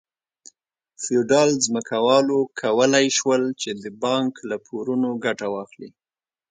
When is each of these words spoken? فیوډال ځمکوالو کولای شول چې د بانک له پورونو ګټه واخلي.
فیوډال 1.03 1.49
ځمکوالو 1.65 2.37
کولای 2.61 3.07
شول 3.17 3.43
چې 3.61 3.69
د 3.83 3.85
بانک 4.03 4.33
له 4.49 4.57
پورونو 4.67 5.09
ګټه 5.25 5.47
واخلي. 5.55 5.89